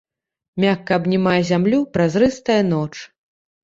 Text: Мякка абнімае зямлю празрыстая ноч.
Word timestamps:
Мякка 0.65 0.97
абнімае 1.03 1.35
зямлю 1.53 1.79
празрыстая 1.97 2.61
ноч. 2.75 2.93